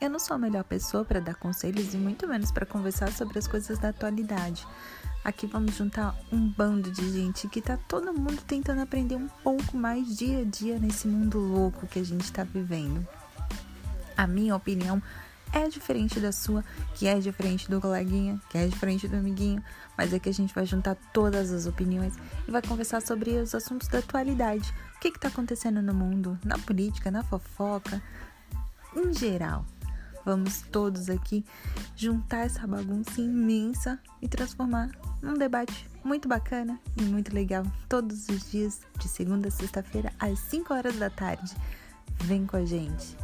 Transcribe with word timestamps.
Eu 0.00 0.08
não 0.08 0.18
sou 0.18 0.34
a 0.34 0.38
melhor 0.38 0.64
pessoa 0.64 1.04
para 1.04 1.20
dar 1.20 1.34
conselhos 1.34 1.92
e 1.92 1.98
muito 1.98 2.26
menos 2.26 2.50
para 2.50 2.64
conversar 2.64 3.12
sobre 3.12 3.38
as 3.38 3.46
coisas 3.46 3.78
da 3.78 3.90
atualidade. 3.90 4.66
Aqui 5.22 5.46
vamos 5.46 5.74
juntar 5.74 6.16
um 6.32 6.48
bando 6.48 6.90
de 6.90 7.12
gente 7.12 7.46
que 7.48 7.60
tá 7.60 7.76
todo 7.76 8.10
mundo 8.14 8.40
tentando 8.46 8.80
aprender 8.80 9.16
um 9.16 9.28
pouco 9.28 9.76
mais 9.76 10.16
dia 10.16 10.40
a 10.40 10.44
dia 10.44 10.78
nesse 10.78 11.06
mundo 11.06 11.38
louco 11.38 11.86
que 11.86 11.98
a 11.98 12.02
gente 12.02 12.24
está 12.24 12.44
vivendo. 12.44 13.06
A 14.16 14.26
minha 14.26 14.56
opinião 14.56 15.02
é 15.52 15.68
diferente 15.68 16.18
da 16.18 16.32
sua, 16.32 16.64
que 16.94 17.06
é 17.06 17.18
diferente 17.18 17.70
do 17.70 17.78
coleguinha, 17.78 18.40
que 18.48 18.56
é 18.56 18.66
diferente 18.66 19.06
do 19.06 19.16
amiguinho, 19.16 19.62
mas 19.98 20.14
é 20.14 20.18
que 20.18 20.30
a 20.30 20.34
gente 20.34 20.54
vai 20.54 20.64
juntar 20.64 20.94
todas 21.12 21.52
as 21.52 21.66
opiniões 21.66 22.14
e 22.48 22.50
vai 22.50 22.62
conversar 22.62 23.02
sobre 23.02 23.32
os 23.32 23.54
assuntos 23.54 23.86
da 23.88 23.98
atualidade. 23.98 24.72
O 24.96 25.00
que 25.00 25.08
está 25.08 25.28
acontecendo 25.28 25.82
no 25.82 25.92
mundo, 25.92 26.38
na 26.42 26.56
política, 26.58 27.10
na 27.10 27.22
fofoca, 27.22 28.02
em 28.96 29.12
geral. 29.12 29.66
Vamos 30.30 30.62
todos 30.70 31.10
aqui 31.10 31.44
juntar 31.96 32.46
essa 32.46 32.64
bagunça 32.64 33.20
imensa 33.20 33.98
e 34.22 34.28
transformar 34.28 34.88
num 35.20 35.34
debate 35.34 35.88
muito 36.04 36.28
bacana 36.28 36.78
e 36.96 37.02
muito 37.02 37.34
legal 37.34 37.64
todos 37.88 38.28
os 38.28 38.48
dias, 38.48 38.80
de 38.96 39.08
segunda 39.08 39.48
a 39.48 39.50
sexta-feira, 39.50 40.12
às 40.20 40.38
5 40.38 40.72
horas 40.72 40.94
da 40.94 41.10
tarde. 41.10 41.52
Vem 42.20 42.46
com 42.46 42.58
a 42.58 42.64
gente! 42.64 43.16